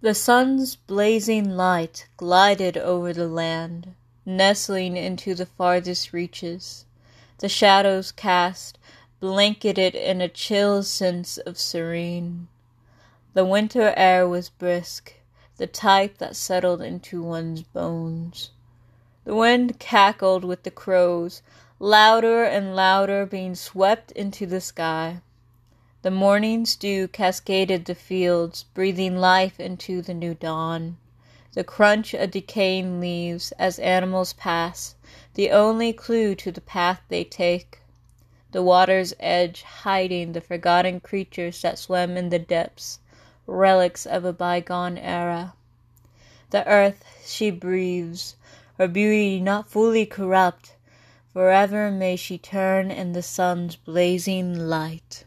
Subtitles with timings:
[0.00, 6.84] The sun's blazing light glided over the land, Nestling into the farthest reaches.
[7.38, 8.78] The shadows cast
[9.18, 12.46] Blanketed in a chill sense of serene.
[13.34, 15.14] The winter air was brisk,
[15.56, 18.50] the type That settled into one's bones.
[19.24, 21.42] The wind cackled with the crows,
[21.80, 25.22] Louder and louder being swept into the sky.
[26.02, 30.96] The morning's dew cascaded the fields, Breathing life into the new dawn.
[31.54, 34.94] The crunch of decaying leaves as animals pass,
[35.34, 37.80] The only clue to the path they take.
[38.52, 43.00] The water's edge hiding the forgotten creatures That swim in the depths,
[43.44, 45.54] relics of a bygone era.
[46.50, 48.36] The earth she breathes,
[48.78, 50.76] her beauty not fully corrupt,
[51.32, 55.24] Forever may she turn in the sun's blazing light.